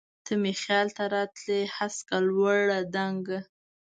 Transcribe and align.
ته 0.25 0.31
مي 0.41 0.53
خیال 0.61 0.87
ته 0.97 1.03
راتلی 1.13 1.59
هسکه، 1.75 2.17
لوړه، 2.29 2.79
دنګه 2.95 3.39